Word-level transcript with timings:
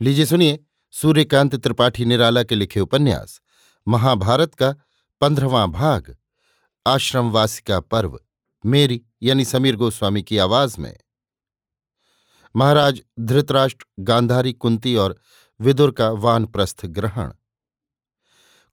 लीजिए 0.00 0.26
सुनिए 0.26 0.58
सूर्यकांत 0.90 1.54
त्रिपाठी 1.54 2.04
निराला 2.04 2.42
के 2.42 2.54
लिखे 2.54 2.80
उपन्यास, 2.80 3.40
महाभारत 3.88 4.54
का 4.54 4.74
पंद्रहवां 5.20 5.70
भाग 5.70 6.16
आश्रमवासिका 6.86 7.80
पर्व, 7.80 8.20
मेरी 8.66 9.00
यानी 9.22 9.44
समीर 9.44 9.76
गोस्वामी 9.76 10.22
की 10.22 10.38
आवाज़ 10.38 10.80
में। 10.80 10.96
महाराज 12.56 13.02
धृतराष्ट्र, 13.20 13.86
गांधारी 14.00 14.52
कुंती 14.52 14.94
और 14.96 15.18
विदुर 15.60 15.90
का 15.90 16.10
वानप्रस्थ 16.10 16.86
ग्रहण। 16.86 17.32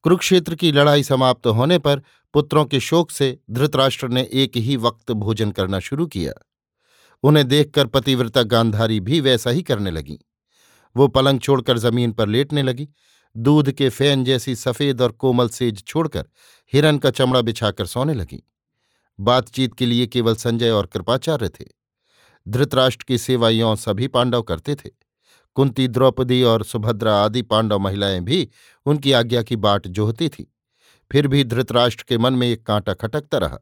कुरुक्षेत्र 0.04 0.56
की 0.56 0.72
लड़ाई 0.72 1.04
समाप्त 1.04 1.48
होने 1.48 1.80
पर 1.80 2.02
पुत्रों 2.34 2.66
के 2.66 2.80
शोक 2.80 3.12
से 3.12 3.40
धृतराष्ट्र 3.52 4.08
ने 4.08 4.30
एक 4.34 4.58
ही 4.58 4.76
वक्त 4.76 5.12
भोजन 5.12 5.52
करना 5.52 5.80
शुरू 5.80 6.08
किया। 6.08 6.34
उन्हें 7.24 7.48
देखकर 7.48 7.88
पतिव्रता 7.88 8.44
गांधारी 8.44 9.00
भी 9.00 9.22
वैसा 9.22 9.50
ही 9.50 9.64
करने 9.64 9.92
लगी। 9.92 10.20
वो 10.98 11.08
पलंग 11.08 11.40
छोड़कर 11.40 11.78
ज़मीन 11.78 12.12
पर 12.12 12.28
लेटने 12.28 12.64
लगी। 12.64 12.90
दूध 13.38 13.72
के 13.72 13.90
फ़ैन 13.90 14.24
जैसी 14.24 14.56
सफ़ेद 14.56 15.02
और 15.02 15.12
कोमल 15.12 15.50
सेज 15.50 15.84
छोड़कर 15.88 16.28
हिरन 16.74 16.98
का 16.98 17.10
चमड़ा 17.10 17.42
बिछाकर 17.42 17.86
सोने 17.86 18.14
लगी। 18.14 18.44
बातचीत 19.20 19.74
के 19.74 19.86
लिए 19.86 20.08
केवल 20.08 20.36
संजय 20.36 20.70
और 20.70 20.86
कृपाचार्य 20.86 21.50
थे। 21.50 21.66
धृतराष्ट्र 22.48 23.06
की 23.08 23.18
सेवा 23.18 23.50
यों 23.50 23.76
सभी 23.76 24.08
पांडव 24.08 24.42
करते 24.42 24.76
थे। 24.76 24.90
कुंती, 25.54 25.88
द्रौपदी 25.88 26.44
और 26.44 26.64
सुभद्रा 26.64 27.16
आदि 27.16 27.42
पांडव 27.42 27.80
महिलाएँ 27.80 28.20
भी 28.20 28.50
उनकी 28.86 29.12
आज्ञा 29.12 29.44
की 29.44 29.56
बाट 29.56 29.88
जोहती 29.88 30.30
थी। 30.30 30.56
फिर 31.12 31.28
भी 31.28 31.44
धृतराष्ट्र 31.44 32.06
के 32.08 32.18
मन 32.18 32.34
में 32.34 32.48
एक 32.48 32.66
कांटा 32.66 32.94
खटकता 32.94 33.38
रहा। 33.38 33.60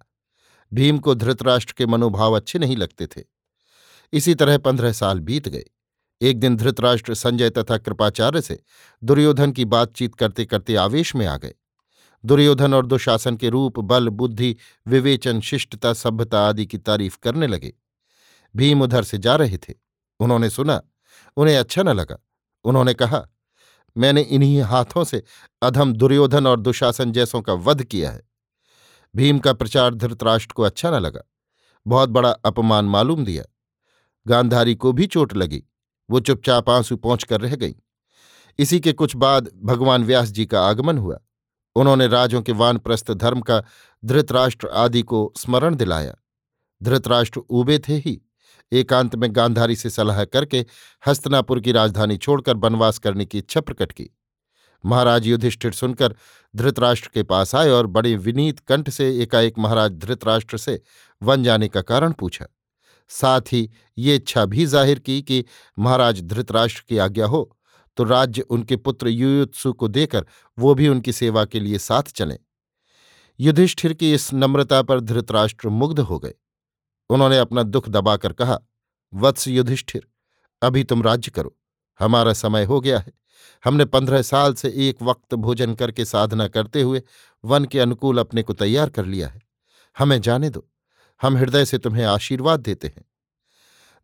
भीम 0.73 0.99
को 0.99 1.15
धृतराष्ट्र 1.15 1.73
के 1.77 1.85
मनोभाव 1.85 2.35
अच्छे 2.35 2.59
नहीं 2.59 2.77
लगते 2.77 3.07
थे। 3.07 3.21
इसी 4.13 4.35
तरह 4.35 4.57
पंद्रह 4.57 4.91
साल 4.91 5.19
बीत 5.19 5.49
गए। 5.49 5.63
एक 6.23 6.39
दिन 6.39 6.55
धृतराष्ट्र 6.55 7.13
संजय 7.13 7.49
तथा 7.49 7.77
कृपाचार्य 7.77 8.41
से 8.41 8.63
दुर्योधन 9.03 9.51
की 9.51 9.65
बातचीत 9.65 10.15
करते 10.15 10.45
करते 10.45 10.75
आवेश 10.75 11.15
में 11.15 11.25
आ 11.25 11.37
गए। 11.37 11.53
दुर्योधन 12.25 12.73
और 12.73 12.85
दुशासन 12.85 13.37
के 13.37 13.49
रूप, 13.49 13.79
बल, 13.79 14.09
बुद्धि, 14.09 14.57
विवेचन, 14.87 15.41
शिष्टता, 15.41 15.93
सभ्यता 15.93 16.47
आदि 16.47 16.65
की 16.65 16.77
तारीफ़ 16.77 17.17
करने 17.23 17.47
लगे। 17.47 17.73
भीम 18.55 18.81
उधर 18.81 19.03
से 19.03 19.17
जा 19.17 19.35
रहे 19.35 19.57
थे। 19.57 19.73
उन्होंने 20.19 20.49
सुना, 20.49 20.81
उन्हें 21.37 21.57
अच्छा 21.57 21.83
न 21.83 21.89
लगा। 21.89 22.17
उन्होंने 22.63 22.93
कहा, 22.93 23.27
मैंने 23.97 24.21
इन्हीं 24.21 24.61
हाथों 24.61 25.03
से 25.03 25.23
अधम 25.61 25.93
दुर्योधन 25.93 26.47
और 26.47 26.59
दुशासन 26.59 27.11
जैसों 27.11 27.41
का 27.41 27.53
वध 27.53 27.83
किया 27.83 28.11
है। 28.11 28.21
भीम 29.15 29.39
का 29.39 29.53
प्रचार 29.53 29.93
धृतराष्ट्र 29.93 30.53
को 30.53 30.63
अच्छा 30.63 30.91
न 30.91 30.93
लगा। 30.93 31.21
बहुत 31.87 32.09
बड़ा 32.09 32.31
अपमान 32.31 32.85
मालूम 32.85 33.25
दिया। 33.25 33.43
गांधारी 34.27 34.75
को 34.75 34.91
भी 34.91 35.07
चोट 35.07 35.33
लगी। 35.33 35.63
वो 36.13 36.19
चुपचाप 36.19 36.69
आँसू 36.69 36.95
पहुँच 36.95 37.23
कर 37.23 37.41
रह 37.41 37.55
गई। 37.55 37.75
इसी 38.59 38.79
के 38.79 38.93
कुछ 38.93 39.15
बाद 39.15 39.49
भगवान 39.63 40.03
व्यास 40.03 40.29
जी 40.29 40.45
का 40.45 40.67
आगमन 40.67 40.97
हुआ। 40.97 41.19
उन्होंने 41.75 42.07
राजों 42.07 42.41
के 42.41 42.51
वानप्रस्थ 42.51 43.11
धर्म 43.11 43.41
का 43.41 43.63
धृतराष्ट्र 44.05 44.67
आदि 44.67 45.01
को 45.01 45.33
स्मरण 45.37 45.75
दिलाया। 45.75 46.15
धृतराष्ट्र 46.83 47.41
ऊबे 47.49 47.79
थे 47.79 47.93
ही। 47.93 48.21
एकांत 48.71 49.15
में 49.15 49.35
गांधारी 49.35 49.75
से 49.75 49.89
सलाह 49.89 50.25
करके 50.25 50.65
हस्तनापुर 51.07 51.59
की 51.59 51.71
राजधानी 51.71 52.17
छोड़कर 52.17 52.57
वनवास 52.57 52.97
करने 52.97 53.25
की 53.25 53.37
इच्छा 53.37 53.61
प्रकट 53.61 53.91
की। 53.91 54.09
महाराज 54.85 55.27
युधिष्ठिर 55.27 55.71
सुनकर 55.71 56.15
धृतराष्ट्र 56.55 57.09
के 57.13 57.23
पास 57.23 57.55
आए 57.55 57.69
और 57.69 57.87
बड़े 57.87 58.15
विनीत 58.15 58.59
कंठ 58.59 58.89
से 58.89 59.09
एकाएक 59.21 59.59
महाराज 59.59 59.91
धृतराष्ट्र 59.91 60.57
से 60.57 60.81
वन 61.21 61.43
जाने 61.43 61.67
का 61.67 61.81
कारण 61.81 62.11
पूछा। 62.11 62.45
साथ 63.11 63.41
ही 63.51 63.69
ये 63.97 64.15
इच्छा 64.15 64.45
भी 64.45 64.65
ज़ाहिर 64.65 64.99
की 64.99 65.21
कि 65.21 65.43
महाराज 65.77 66.21
धृतराष्ट्र 66.21 66.83
की 66.89 66.97
आज्ञा 66.97 67.25
हो 67.25 67.49
तो 67.97 68.03
राज्य 68.03 68.41
उनके 68.41 68.75
पुत्र 68.77 69.07
युयुत्सु 69.07 69.73
को 69.73 69.87
देकर 69.87 70.25
वो 70.57 70.73
भी 70.75 70.87
उनकी 70.87 71.11
सेवा 71.11 71.45
के 71.45 71.59
लिए 71.59 71.77
साथ 71.77 72.11
चलें। 72.15 72.37
युधिष्ठिर 73.39 73.93
की 73.93 74.13
इस 74.13 74.33
नम्रता 74.33 74.81
पर 74.81 74.99
धृतराष्ट्र 74.99 75.69
मुग्ध 75.69 75.99
हो 75.99 76.19
गए। 76.19 76.33
उन्होंने 77.09 77.37
अपना 77.37 77.63
दुख 77.63 77.89
दबाकर 77.89 78.33
कहा, 78.33 78.59
वत्स 79.13 79.47
युधिष्ठिर, 79.47 80.07
अभी 80.61 80.83
तुम 80.83 81.03
राज्य 81.03 81.31
करो, 81.31 81.55
हमारा 81.99 82.33
समय 82.33 82.63
हो 82.65 82.79
गया 82.81 82.99
है। 82.99 83.13
हमने 83.63 83.85
पंद्रह 83.85 84.21
साल 84.21 84.53
से 84.53 84.69
एक 84.87 85.01
वक्त 85.01 85.33
भोजन 85.35 85.73
करके 85.75 86.05
साधना 86.05 86.47
करते 86.47 86.81
हुए 86.81 87.01
वन 87.43 87.65
के 87.65 87.79
अनुकूल 87.79 88.17
अपने 88.17 88.43
को 88.43 88.53
तैयार 88.53 88.89
कर 88.89 89.05
लिया 89.05 89.27
है। 89.27 89.41
हमें 89.97 90.19
जाने 90.21 90.49
दो। 90.49 90.67
हम 91.23 91.37
हृदय 91.37 91.65
से 91.65 91.77
तुम्हें 91.77 92.05
आशीर्वाद 92.05 92.59
देते 92.59 92.87
हैं। 92.87 93.05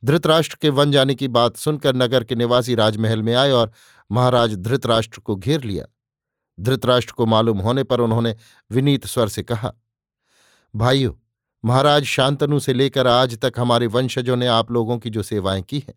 धृतराष्ट्र 0.06 0.58
के 0.62 0.70
वन 0.70 0.92
जाने 0.92 1.16
की 1.16 1.28
बात 1.28 1.58
सुनकर 1.58 1.96
नगर 1.96 2.24
के 2.24 2.36
निवासी 2.36 2.76
राजमहल 2.76 3.22
में 3.22 3.36
आए 3.36 3.52
और 3.52 3.72
महाराज 4.12 4.56
धृतराष्ट्र 4.56 5.20
को 5.20 5.36
घेर 5.36 5.64
लिया। 5.64 5.86
धृतराष्ट्र 6.60 7.14
को 7.14 7.26
मालूम 7.26 7.60
होने 7.60 7.84
पर 7.84 8.00
उन्होंने 8.00 8.36
विनीत 8.72 9.06
स्वर 9.06 9.28
से 9.28 9.44
कहा, 9.44 9.74
भाइयों, 10.76 11.14
महाराज 11.66 12.04
शांतनु 12.04 12.60
से 12.60 12.74
लेकर 12.74 13.08
आज 13.08 13.38
तक 13.38 13.54
हमारे 13.58 13.88
वंशजों 13.88 14.36
ने 14.36 14.48
आप 14.48 14.72
लोगों 14.72 14.98
की 14.98 15.10
जो 15.10 15.24
सेवाएँ 15.24 15.62
की 15.62 15.80
हैं, 15.80 15.96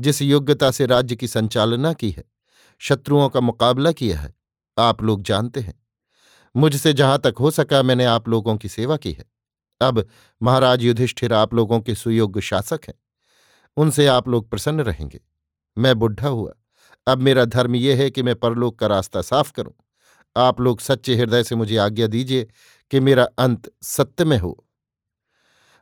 जिस 0.00 0.22
योग्यता 0.22 0.70
से 0.70 0.86
राज्य 0.86 1.16
की 1.16 1.28
संचालना 1.28 1.92
की 1.92 2.10
है, 2.10 2.24
शत्रुओं 2.78 3.28
का 3.28 3.40
मुकाबला 3.40 3.92
किया 3.92 4.20
है, 4.20 4.34
आप 4.78 5.02
लोग 5.02 5.22
जानते 5.22 5.60
हैं। 5.60 5.86
मुझसे 6.56 6.92
जहाँ 6.92 7.18
तक 7.18 7.34
हो 7.40 7.50
सका 7.50 7.82
मैंने 7.82 8.04
आप 8.04 8.28
लोगों 8.28 8.56
की 8.56 8.68
सेवा 8.68 8.96
की 8.96 9.12
है। 9.12 9.39
अब 9.80 10.08
महाराज 10.42 10.82
युधिष्ठिर 10.82 11.32
आप 11.32 11.54
लोगों 11.54 11.80
के 11.80 11.94
सुयोग्य 11.94 12.40
शासक 12.40 12.80
हैं। 12.88 12.94
उनसे 13.76 14.06
आप 14.06 14.28
लोग 14.28 14.50
प्रसन्न 14.50 14.80
रहेंगे। 14.80 15.20
मैं 15.78 15.98
बुढ़ा 15.98 16.28
हुआ। 16.28 16.52
अब 17.06 17.18
मेरा 17.18 17.44
धर्म 17.44 17.74
यह 17.74 17.98
है 17.98 18.10
कि 18.10 18.22
मैं 18.22 18.34
परलोक 18.34 18.78
का 18.78 18.86
रास्ता 18.86 19.22
साफ़ 19.22 19.52
करूँ। 19.52 19.72
आप 20.36 20.60
लोग 20.60 20.80
सच्चे 20.80 21.16
हृदय 21.16 21.42
से 21.42 21.54
मुझे 21.54 21.76
आज्ञा 21.76 22.06
दीजिए 22.06 22.48
कि 22.90 23.00
मेरा 23.00 23.24
अंत 23.38 23.70
सत्य 23.82 24.24
में 24.24 24.38
हो। 24.38 24.66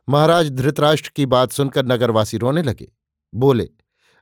महाराज 0.09 0.51
धृतराष्ट्र 0.51 1.11
की 1.15 1.25
बात 1.25 1.51
सुनकर 1.51 1.85
नगरवासी 1.85 2.37
रोने 2.37 2.63
लगे। 2.63 2.91
बोले, 3.33 3.69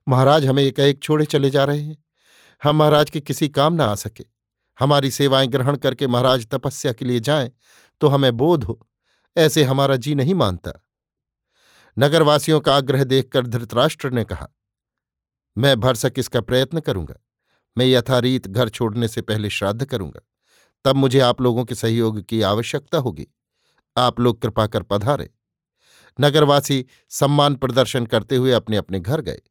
महाराज, 0.07 0.45
हमें 0.45 0.63
एक 0.63 0.79
एक 0.79 1.03
छोड़े 1.03 1.25
चले 1.25 1.49
जा 1.49 1.63
रहे 1.63 1.81
हैं। 1.81 1.97
हम 2.63 2.75
महाराज 2.75 3.09
के 3.09 3.21
किसी 3.21 3.49
काम 3.49 3.73
न 3.73 3.81
आ 3.81 3.95
सके। 3.95 4.25
हमारी 4.79 5.11
सेवाएँ 5.11 5.47
ग्रहण 5.47 5.75
करके 5.77 6.07
महाराज 6.07 6.47
तपस्या 6.47 6.93
के 6.93 7.05
लिए 7.05 7.19
जाएँ 7.19 7.51
तो 8.01 8.07
हमें 8.07 8.37
बोध 8.37 8.63
हो। 8.63 8.87
ऐसे 9.37 9.63
हमारा 9.63 9.95
जी 9.95 10.15
नहीं 10.15 10.35
मानता। 10.35 10.71
नगरवासियों 11.97 12.59
का 12.59 12.75
आग्रह 12.75 13.03
देखकर 13.03 13.47
धृतराष्ट्र 13.47 14.09
ने 14.09 14.23
कहा, 14.23 14.47
मैं 15.57 15.79
भरसक 15.79 16.13
इसका 16.17 16.41
प्रयत्न 16.41 16.79
करूँगा। 16.79 17.15
मैं 17.77 17.85
यथारीत 17.85 18.47
घर 18.47 18.69
छोड़ने 18.69 19.07
से 19.07 19.21
पहले 19.21 19.49
श्राद्ध 19.49 19.85
करूँगा। 19.85 20.21
तब 20.85 20.95
मुझे 20.95 21.19
आप 21.19 21.41
लोगों 21.41 21.65
के 21.65 21.75
सहयोग 21.75 22.21
की 22.21 22.41
आवश्यकता 22.41 22.97
होगी। 22.97 23.27
आप 23.97 24.19
लोग 24.19 24.41
कृपा 24.41 24.67
कर 24.67 24.83
पधारे। 24.83 25.29
नगरवासी 26.19 26.85
सम्मान 27.09 27.55
प्रदर्शन 27.55 28.05
करते 28.05 28.35
हुए 28.35 28.51
अपने 28.51 28.77
अपने 28.77 28.99
घर 28.99 29.21
गए। 29.21 29.41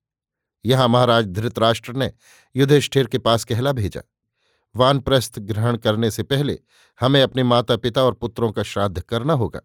यहाँ 0.64 0.88
महाराज 0.88 1.26
धृतराष्ट्र 1.26 1.92
ने 1.92 2.12
युधिष्ठिर 2.56 3.06
के 3.06 3.18
पास 3.18 3.44
कहला 3.44 3.72
भेजा। 3.72 4.02
वानप्रस्थ 4.74 5.38
ग्रहण 5.38 5.76
करने 5.76 6.10
से 6.10 6.22
पहले 6.22 6.58
हमें 7.00 7.22
अपने 7.22 7.42
माता 7.42 7.76
पिता 7.76 8.02
और 8.02 8.14
पुत्रों 8.14 8.52
का 8.52 8.62
श्राद्ध 8.62 9.00
करना 9.00 9.32
होगा। 9.32 9.60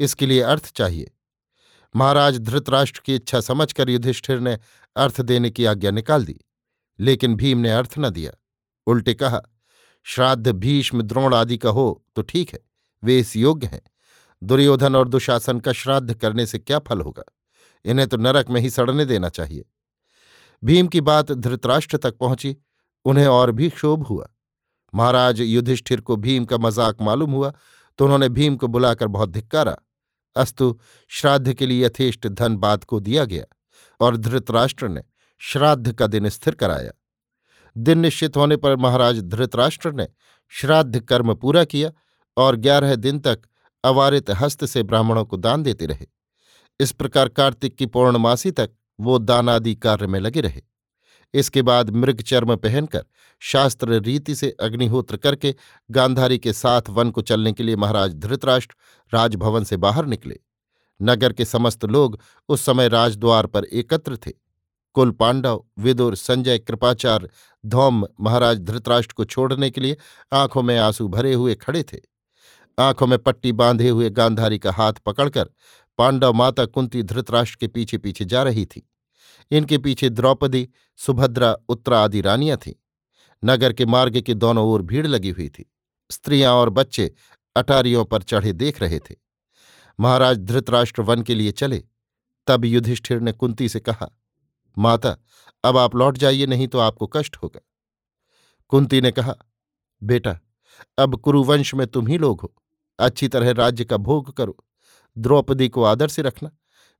इसके 0.00 0.26
लिए 0.26 0.40
अर्थ 0.42 0.72
चाहिए। 0.72 1.10
महाराज 1.94 2.38
धृतराष्ट्र 2.40 3.00
की 3.04 3.14
इच्छा 3.14 3.40
समझकर 3.42 3.90
युधिष्ठिर 3.90 4.40
ने 4.40 4.58
अर्थ 4.96 5.20
देने 5.22 5.50
की 5.50 5.64
आज्ञा 5.64 5.90
निकाल 5.90 6.24
दी, 6.24 6.38
लेकिन 6.98 7.34
भीम 7.36 7.58
ने 7.58 7.72
अर्थ 7.72 7.94
न 7.98 8.10
दिया। 8.10 8.32
उल्टे 8.86 9.14
कहा, 9.14 9.40
श्राद्ध, 10.06 10.48
भीष्म, 10.48 11.02
द्रोण 11.02 11.34
आदि 11.34 11.56
का 11.58 11.70
हो 11.70 12.04
तो 12.16 12.22
ठीक 12.22 12.52
है, 12.52 12.60
वे 13.02 13.18
इस 13.18 13.36
योग्य 13.36 13.66
हैं। 13.66 13.80
दुर्योधन 14.42 14.96
और 14.96 15.08
दुशासन 15.08 15.60
का 15.60 15.72
श्राद्ध 15.74 16.14
करने 16.14 16.46
से 16.46 16.58
क्या 16.58 16.78
फल 16.78 17.00
होगा? 17.00 17.22
इन्हें 17.84 18.08
तो 18.08 18.16
नरक 18.16 18.50
में 18.50 18.60
ही 18.60 18.70
सड़ने 18.70 19.04
देना 19.04 19.28
चाहिए। 19.30 19.64
भीम 20.62 20.86
की 20.88 21.00
बात 21.02 21.32
धृतराष्ट्र 21.32 21.96
तक 21.96 22.16
पहुँची, 22.16 22.56
उन्हें 23.04 23.26
और 23.26 23.52
भी 23.52 23.68
क्षोभ 23.70 24.02
हुआ। 24.02 24.28
महाराज 24.92 25.40
युधिष्ठिर 25.40 26.00
को 26.00 26.16
भीम 26.18 26.44
का 26.44 26.58
मज़ाक 26.58 27.02
मालूम 27.02 27.30
हुआ 27.30 27.52
तो 27.98 28.04
उन्होंने 28.04 28.28
भीम 28.30 28.56
को 28.56 28.68
बुलाकर 28.68 29.08
बहुत 29.08 29.30
धिक्कारा 29.30 29.76
अस्तु, 30.36 30.80
श्राद्ध 31.08 31.52
के 31.52 31.66
लिए 31.66 31.86
यथेष्ट 31.86 32.26
धन 32.26 32.56
बाद 32.56 32.84
को 32.84 33.00
दिया 33.00 33.24
गया 33.24 33.44
और 34.00 34.16
धृतराष्ट्र 34.16 34.88
ने 34.88 35.02
श्राद्ध 35.38 35.92
का 35.92 36.06
दिन 36.06 36.28
स्थिर 36.28 36.54
कराया। 36.54 36.92
दिन 37.76 37.98
निश्चित 37.98 38.36
होने 38.36 38.56
पर 38.56 38.76
महाराज 38.76 39.22
धृतराष्ट्र 39.22 39.92
ने 39.92 40.08
श्राद्ध 40.48 41.00
कर्म 41.00 41.34
पूरा 41.34 41.64
किया 41.64 41.92
और 42.36 42.56
ग्यारह 42.56 42.94
दिन 42.94 43.18
तक 43.18 43.42
अवारित 43.84 44.30
हस्त 44.30 44.64
से 44.64 44.82
ब्राह्मणों 44.82 45.24
को 45.24 45.36
दान 45.36 45.62
देते 45.62 45.86
रहे। 45.86 46.06
इस 46.80 46.92
प्रकार 46.92 47.28
कार्तिक 47.28 47.76
की 47.76 47.86
पौर्णमासी 47.86 48.50
तक 48.50 48.70
वो 49.00 49.18
दानादि 49.18 49.74
कार्य 49.74 50.06
में 50.06 50.20
लगे 50.20 50.40
रहे। 50.40 50.62
इसके 51.34 51.62
बाद 51.62 51.90
मृग 51.90 52.20
चर्म 52.20 52.56
पहनकर 52.56 53.04
शास्त्र 53.40 54.00
रीति 54.00 54.34
से 54.34 54.56
अग्निहोत्र 54.60 55.16
करके 55.16 55.54
गांधारी 55.90 56.38
के 56.38 56.52
साथ 56.52 56.82
वन 56.90 57.10
को 57.10 57.22
चलने 57.22 57.52
के 57.52 57.62
लिए 57.62 57.76
महाराज 57.76 58.14
धृतराष्ट्र 58.14 58.76
राजभवन 59.14 59.64
से 59.64 59.76
बाहर 59.76 60.06
निकले। 60.06 60.40
नगर 61.02 61.32
के 61.32 61.44
समस्त 61.44 61.84
लोग 61.84 62.18
उस 62.48 62.60
समय 62.60 62.88
राजद्वार 62.88 63.46
पर 63.46 63.64
एकत्र 63.64 64.16
थे। 64.16 64.32
कुल 64.94 65.10
पांडव, 65.10 65.64
विदुर, 65.78 66.14
संजय 66.16 66.58
कृपाचार 66.58 67.28
धौम 67.66 68.06
महाराज 68.20 68.58
धृतराष्ट्र 68.58 69.14
को 69.16 69.24
छोड़ने 69.24 69.70
के 69.70 69.80
लिए 69.80 69.96
आँखों 70.32 70.62
में 70.62 70.78
आँसू 70.78 71.08
भरे 71.08 71.34
हुए 71.34 71.54
खड़े 71.54 71.82
थे। 71.82 71.98
आँखों 72.78 73.06
में 73.06 73.18
पट्टी 73.18 73.52
बांधे 73.52 73.88
हुए 73.88 74.10
गांधारी 74.10 74.58
का 74.58 74.72
हाथ 74.72 74.92
पकड़कर 74.92 75.50
पांडव 75.98 76.32
माता 76.32 76.64
कुंती 76.64 77.02
धृतराष्ट्र 77.02 77.56
के 77.60 77.66
पीछे 77.66 77.98
पीछे 77.98 78.24
जा 78.24 78.42
रही 78.42 78.66
थी। 78.66 78.90
इनके 79.50 79.78
पीछे 79.78 80.08
द्रौपदी, 80.08 80.68
सुभद्रा, 80.96 81.56
उत्तरा 81.68 82.04
आदि 82.04 82.20
रानियाँ 82.20 82.56
थीं। 82.56 82.72
नगर 83.44 83.72
के 83.72 83.86
मार्ग 83.86 84.20
के 84.20 84.34
दोनों 84.34 84.66
ओर 84.66 84.82
भीड़ 84.82 85.06
लगी 85.06 85.30
हुई 85.30 85.48
थी। 85.48 85.72
स्त्रियाँ 86.10 86.52
और 86.52 86.70
बच्चे 86.70 87.14
अटारियों 87.56 88.04
पर 88.04 88.22
चढ़े 88.22 88.52
देख 88.52 88.82
रहे 88.82 88.98
थे। 88.98 89.14
महाराज 90.00 90.38
धृतराष्ट्र 90.38 91.02
वन 91.02 91.22
के 91.22 91.34
लिए 91.34 91.52
चले, 91.52 91.84
तब 92.46 92.64
युधिष्ठिर 92.64 93.20
ने 93.20 93.32
कुंती 93.32 93.68
से 93.68 93.80
कहा, 93.80 94.18
माता, 94.78 95.16
अब 95.64 95.76
आप 95.76 95.96
लौट 95.96 96.18
जाइए, 96.18 96.46
नहीं 96.46 96.68
तो 96.68 96.78
आपको 96.78 97.06
कष्ट 97.06 97.36
होगा। 97.36 97.60
कुंती 98.68 99.00
ने 99.00 99.10
कहा, 99.10 99.34
बेटा, 100.02 100.38
अब 100.98 101.16
कुरुवंश 101.16 101.74
में 101.74 101.86
तुम 101.86 102.06
ही 102.06 102.18
लोग 102.18 102.40
हो। 102.40 102.54
अच्छी 102.98 103.28
तरह 103.28 103.50
राज्य 103.50 103.84
का 103.84 103.96
भोग 103.96 104.32
करो। 104.32 104.56
द्रौपदी 105.18 105.68
को 105.68 105.84
आदर 105.84 106.08
से 106.08 106.22
रखना। 106.22 106.50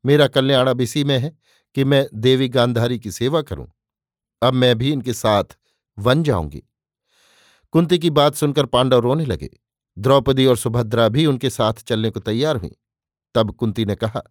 मेरा 0.07 0.27
कल्याण 0.27 0.67
अब 0.67 0.81
इसी 0.81 1.05
में 1.05 1.19
है 1.19 1.39
कि 1.77 1.85
मैं 1.85 2.07
देवी 2.15 2.49
गांधारी 2.49 2.99
की 2.99 3.11
सेवा 3.11 3.43
करूँ। 3.43 3.73
अब 4.43 4.55
मैं 4.55 4.79
भी 4.79 4.93
इनके 4.93 5.13
साथ 5.13 5.45
वन 5.99 6.23
जाऊँगी। 6.23 6.63
कुंती 7.71 7.99
की 7.99 8.11
बात 8.11 8.35
सुनकर 8.35 8.67
पांडव 8.67 8.99
रोने 8.99 9.25
लगे। 9.25 9.51
द्रौपदी 9.99 10.47
और 10.47 10.57
सुभद्रा 10.57 11.09
भी 11.09 11.27
उनके 11.27 11.51
साथ 11.51 11.73
चलने 11.73 12.11
को 12.11 12.21
तैयार 12.21 12.57
हुई। 12.57 12.77
तब 13.35 13.51
कुंती 13.51 13.85
ने 13.85 13.95
कहा, 13.95 14.23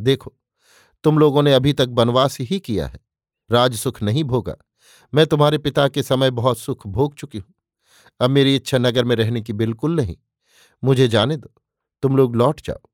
देखो, 0.00 0.34
तुम 1.04 1.18
लोगों 1.18 1.42
ने 1.42 1.54
अभी 1.54 1.72
तक 1.72 1.86
वनवास 1.90 2.40
ही 2.40 2.60
किया 2.60 2.86
है। 2.86 3.00
राज 3.50 3.74
सुख 3.74 4.02
नहीं 4.02 4.24
भोगा। 4.24 4.56
मैं 5.14 5.26
तुम्हारे 5.26 5.58
पिता 5.58 5.88
के 5.88 6.02
समय 6.02 6.30
बहुत 6.30 6.58
सुख 6.58 6.86
भोग 6.86 7.14
चुकी 7.14 7.38
हूँ। 7.38 7.54
अब 8.20 8.30
मेरी 8.30 8.56
इच्छा 8.56 8.78
नगर 8.78 9.04
में 9.04 9.16
रहने 9.16 9.40
की 9.40 9.52
बिल्कुल 9.52 9.96
नहीं। 9.96 10.16
मुझे 10.84 11.08
जाने 11.08 11.36
दो। 11.36 11.54
तुम 12.02 12.16
लोग 12.16 12.36
लौट 12.36 12.60
जाओ। 12.60 12.88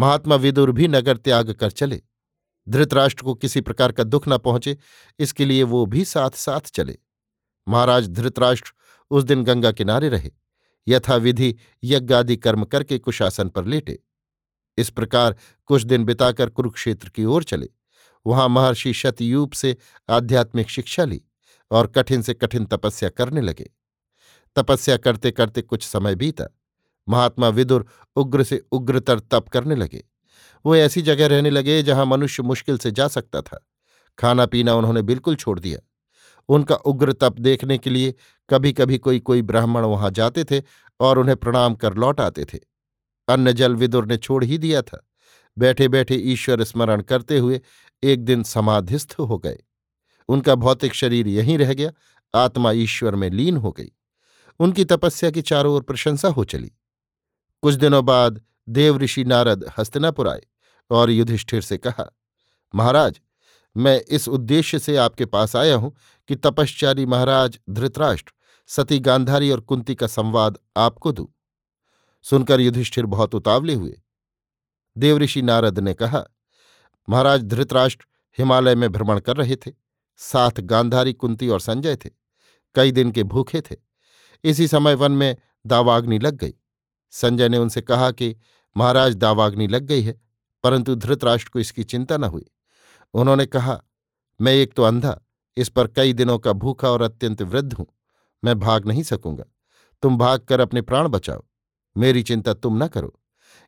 महात्मा 0.00 0.34
विदुर 0.34 0.72
भी 0.72 0.88
नगर 0.88 1.16
त्याग 1.16 1.52
कर 1.52 1.70
चले। 1.70 2.02
धृतराष्ट्र 2.68 3.22
को 3.22 3.34
किसी 3.34 3.60
प्रकार 3.60 3.92
का 3.92 4.04
दुख 4.04 4.28
न 4.28 4.38
पहुँचे, 4.38 4.76
इसके 5.18 5.44
लिए 5.44 5.62
वो 5.62 5.86
भी 5.86 6.04
साथ 6.04 6.30
साथ 6.30 6.60
चले। 6.60 6.98
महाराज 7.68 8.08
धृतराष्ट्र 8.08 8.72
उस 9.10 9.24
दिन 9.24 9.44
गंगा 9.44 9.72
किनारे 9.72 10.08
रहे। 10.08 10.30
यथाविधि 10.88 11.56
यज्ञादि 11.84 12.36
कर्म 12.36 12.64
करके 12.64 12.98
कुशासन 12.98 13.48
पर 13.48 13.64
लेटे। 13.64 13.98
इस 14.78 14.90
प्रकार 14.90 15.36
कुछ 15.66 15.82
दिन 15.82 16.04
बिताकर 16.04 16.50
कुरुक्षेत्र 16.50 17.08
की 17.08 17.24
ओर 17.24 17.44
चले। 17.44 17.68
वहाँ 18.26 18.48
महर्षि 18.48 18.92
शतयूप 18.92 19.52
से 19.52 19.76
आध्यात्मिक 20.10 20.70
शिक्षा 20.70 21.04
ली 21.04 21.22
और 21.70 21.86
कठिन 21.86 22.22
से 22.22 22.34
कठिन 22.34 22.64
तपस्या 22.64 23.08
करने 23.08 23.40
लगे। 23.40 23.70
तपस्या 24.56 24.96
करते 24.96 25.30
करते 25.30 25.62
कुछ 25.62 25.86
समय 25.86 26.14
बीता। 26.14 26.44
महात्मा 27.08 27.48
विदुर 27.48 27.86
उग्र 28.16 28.42
से 28.42 28.62
उग्रतर 28.72 29.20
तप 29.20 29.48
करने 29.48 29.74
लगे। 29.74 30.04
वो 30.66 30.76
ऐसी 30.76 31.02
जगह 31.02 31.26
रहने 31.26 31.50
लगे 31.50 31.82
जहाँ 31.82 32.06
मनुष्य 32.06 32.42
मुश्किल 32.42 32.78
से 32.78 32.90
जा 32.90 33.08
सकता 33.08 33.42
था। 33.42 33.66
खाना 34.18 34.46
पीना 34.46 34.74
उन्होंने 34.74 35.02
बिल्कुल 35.02 35.36
छोड़ 35.36 35.60
दिया। 35.60 35.78
उनका 36.48 36.74
उग्र 36.74 37.12
तप 37.12 37.32
देखने 37.32 37.78
के 37.78 37.90
लिए 37.90 38.14
कभी 38.50 38.72
कभी 38.72 38.98
कोई 38.98 39.20
कोई 39.20 39.42
ब्राह्मण 39.42 39.82
वहाँ 39.82 40.10
जाते 40.10 40.44
थे 40.44 40.62
और 41.00 41.18
उन्हें 41.18 41.36
प्रणाम 41.36 41.74
कर 41.74 41.94
लौट 41.94 42.20
आते 42.20 42.44
थे। 42.44 42.58
अन्न 43.28 43.52
जल 43.52 43.74
विदुर 43.74 44.06
ने 44.06 44.16
छोड़ 44.16 44.44
ही 44.44 44.58
दिया 44.58 44.82
था। 44.82 45.08
बैठे 45.58 45.88
बैठे 45.88 46.14
ईश्वर 46.14 46.64
स्मरण 46.64 47.00
करते 47.00 47.38
हुए 47.38 47.60
एक 48.02 48.24
दिन 48.24 48.42
समाधिस्थ 48.42 49.16
हो 49.18 49.38
गए। 49.38 49.58
उनका 50.28 50.54
भौतिक 50.54 50.94
शरीर 50.94 51.28
यहीं 51.28 51.58
रह 51.58 51.74
गया, 51.74 51.92
आत्मा 52.34 52.72
ईश्वर 52.72 53.14
में 53.14 53.30
लीन 53.30 53.56
हो 53.56 53.72
गई। 53.72 53.92
उनकी 54.58 54.84
तपस्या 54.84 55.30
की 55.30 55.42
चारों 55.42 55.74
ओर 55.74 55.82
प्रशंसा 55.82 56.28
हो 56.28 56.44
चली। 56.44 56.72
कुछ 57.62 57.74
दिनों 57.74 58.04
बाद 58.04 58.42
देव 58.68 58.98
ऋषि 58.98 59.24
नारद 59.24 59.72
हस्तिनापुर 59.78 60.28
आए। 60.28 60.42
और 60.90 61.10
युधिष्ठिर 61.10 61.60
से 61.60 61.78
कहा, 61.78 62.16
महाराज, 62.74 63.20
मैं 63.76 64.00
इस 64.00 64.28
उद्देश्य 64.28 64.78
से 64.78 64.96
आपके 64.96 65.24
पास 65.24 65.56
आया 65.56 65.76
हूँ 65.76 65.96
कि 66.28 66.36
तपश्चारी 66.36 67.06
महाराज, 67.06 67.58
धृतराष्ट्र, 67.70 68.32
सती 68.66 68.98
गांधारी 68.98 69.50
और 69.50 69.60
कुंती 69.60 69.94
का 69.94 70.06
संवाद 70.06 70.58
आपको 70.76 71.12
दूँ। 71.12 71.26
सुनकर 72.22 72.60
युधिष्ठिर 72.60 73.06
बहुत 73.06 73.34
उतावले 73.34 73.74
हुए। 73.74 74.00
देवऋषि 74.98 75.42
नारद 75.42 75.78
ने 75.78 75.94
कहा, 75.94 76.24
महाराज, 77.08 77.42
धृतराष्ट्र 77.42 78.06
हिमालय 78.38 78.74
में 78.74 78.92
भ्रमण 78.92 79.20
कर 79.20 79.36
रहे 79.36 79.56
थे, 79.56 79.72
साथ 80.16 80.60
गांधारी, 80.60 81.12
कुंती 81.12 81.48
और 81.48 81.60
संजय 81.60 81.96
थे, 81.96 82.10
कई 82.74 82.92
दिन 82.92 83.10
के 83.10 83.22
भूखे 83.22 83.60
थे। 83.60 83.76
इसी 84.44 84.68
समय 84.68 84.94
वन 84.94 85.12
में 85.12 85.36
दावाग्नि 85.66 86.18
लग 86.18 86.34
गई। 86.34 86.54
संजय 87.10 87.48
ने 87.48 87.58
उनसे 87.58 87.80
कहा 87.80 88.10
कि, 88.10 88.36
महाराज, 88.76 89.14
दावाग्नि 89.14 89.66
लग 89.66 89.82
गई 89.82 90.02
है 90.02 90.25
परंतु 90.66 90.94
धृतराष्ट्र 90.94 91.50
को 91.52 91.58
इसकी 91.58 91.84
चिंता 91.84 92.16
न 92.16 92.24
हुई। 92.24 92.46
उन्होंने 93.14 93.46
कहा, 93.46 93.82
मैं 94.40 94.52
एक 94.52 94.72
तो 94.72 94.82
अंधा, 94.82 95.20
इस 95.56 95.68
पर 95.68 95.86
कई 95.86 96.12
दिनों 96.12 96.38
का 96.38 96.52
भूखा 96.52 96.90
और 96.90 97.02
अत्यंत 97.02 97.42
वृद्ध 97.42 97.72
हूँ। 97.72 97.86
मैं 98.44 98.58
भाग 98.58 98.86
नहीं 98.86 99.02
सकूँगा। 99.02 99.44
तुम 100.02 100.18
भाग 100.18 100.40
कर 100.40 100.60
अपने 100.60 100.82
प्राण 100.82 101.08
बचाओ। 101.08 101.44
मेरी 101.96 102.22
चिंता 102.22 102.54
तुम 102.54 102.84
न 102.84 102.88
करो। 102.88 103.20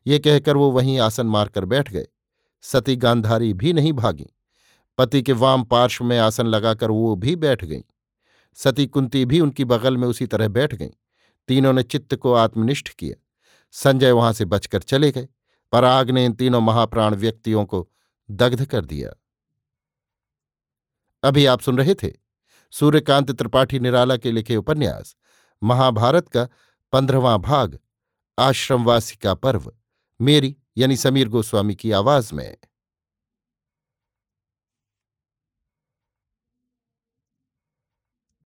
ये 0.07 0.19
कहकर 0.19 0.57
वो 0.57 0.71
वहीं 0.71 0.99
आसन 0.99 1.27
मारकर 1.27 1.65
बैठ 1.65 1.91
गए। 1.91 2.07
सती 2.61 2.95
गांधारी 2.95 3.53
भी 3.53 3.73
नहीं 3.73 3.93
भागी। 3.93 4.27
पति 4.97 5.21
के 5.21 5.31
वाम 5.31 5.63
पार्श्व 5.63 6.05
में 6.05 6.19
आसन 6.19 6.47
लगाकर 6.47 6.91
वो 6.91 7.15
भी 7.15 7.35
बैठ 7.35 7.65
गईं। 7.65 7.81
सती 8.53 8.87
कुंती 8.87 9.25
भी 9.25 9.39
उनकी 9.39 9.65
बगल 9.65 9.97
में 9.97 10.07
उसी 10.07 10.27
तरह 10.27 10.47
बैठ 10.47 10.75
गईं। 10.75 10.89
तीनों 11.47 11.73
ने 11.73 11.83
चित्त 11.83 12.15
को 12.15 12.33
आत्मनिष्ठ 12.33 12.89
किया। 12.89 13.23
संजय 13.71 14.11
वहाँ 14.11 14.33
से 14.33 14.45
बचकर 14.45 14.81
चले 14.81 15.11
गए। 15.11 15.27
पर 15.71 15.83
आग 15.83 16.11
ने 16.11 16.25
इन 16.25 16.33
तीनों 16.33 16.61
महाप्राण 16.61 17.15
व्यक्तियों 17.15 17.65
को 17.65 17.89
दग्ध 18.31 18.65
कर 18.65 18.85
दिया। 18.85 19.09
अभी 21.23 21.45
आप 21.45 21.61
सुन 21.61 21.77
रहे 21.77 21.95
थे 21.95 22.13
सूर्यकांत 22.71 23.31
त्रिपाठी 23.31 23.79
निराला 23.79 24.17
के 24.17 24.31
लिखे 24.31 24.55
उपन्यास, 24.55 25.15
महाभारत 25.63 26.27
का 26.29 26.47
पंद्रहवां 26.91 27.37
भाग, 27.37 27.79
आश्रमवासी 28.39 29.15
का 29.15 29.33
पर्व, 29.33 29.73
मेरी 30.21 30.55
यानी 30.77 30.97
समीर 30.97 31.29
गोस्वामी 31.29 31.75
की 31.75 31.91
आवाज़ 31.91 32.33
में। 32.33 32.57